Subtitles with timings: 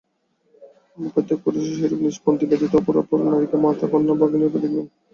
[1.05, 4.87] প্রত্যেক পুরুষও সেইরূপ নিজ পত্নী ব্যতীত অপরাপর নারীকে মাতা, কন্যা বা ভগিনীরূপে দেখিবেন।